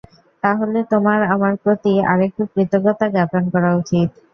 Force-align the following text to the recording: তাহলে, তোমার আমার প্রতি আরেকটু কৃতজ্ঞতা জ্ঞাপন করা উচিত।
তাহলে, 0.43 0.79
তোমার 0.91 1.19
আমার 1.33 1.53
প্রতি 1.63 1.93
আরেকটু 2.11 2.43
কৃতজ্ঞতা 2.53 3.05
জ্ঞাপন 3.13 3.43
করা 3.53 3.69
উচিত। 3.79 4.09